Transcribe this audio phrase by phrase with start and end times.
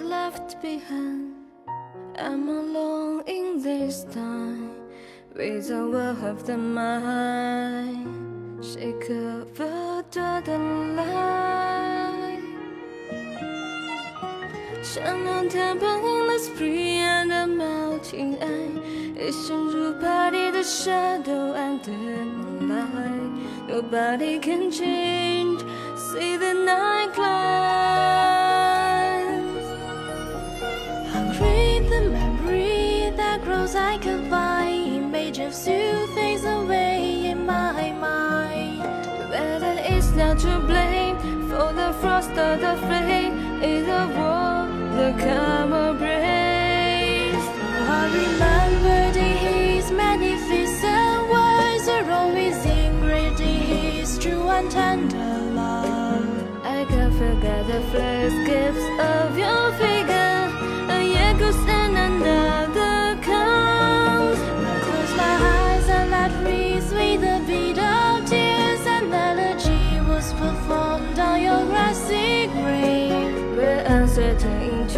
[0.00, 1.34] left behind.
[2.18, 4.70] I'm alone in this time,
[5.34, 8.06] with a world of the mind.
[8.62, 10.58] She covered the
[10.96, 12.42] light.
[14.82, 18.80] 像那天本应 the spring 的 melting eye，
[19.18, 21.92] 一陷入 party 的 shadow under
[22.24, 23.32] moonlight.
[23.68, 25.62] Nobody can change.
[33.75, 38.81] I can find image of you fades away in my mind.
[39.29, 43.33] But it's not to blame For the frost or the flame.
[43.63, 47.45] In the war, the camera breaks
[47.97, 56.27] I remember the his magnificent words Are always ingrained in his true and tender love.
[56.65, 60.39] I can't forget the first gifts of your figure
[60.91, 61.37] I yet
[74.41, 74.97] 写一句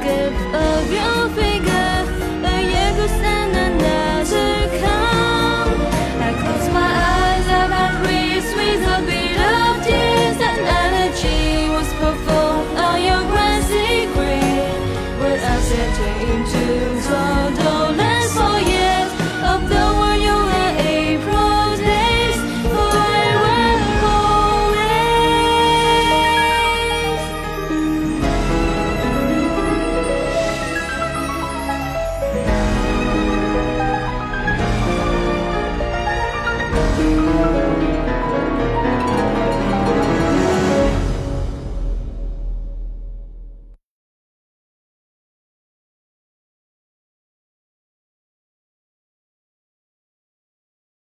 [0.00, 1.19] escape of your